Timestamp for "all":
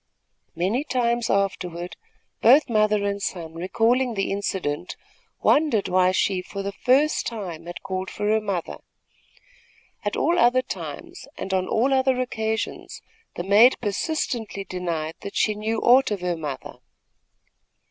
10.17-10.39, 11.67-11.93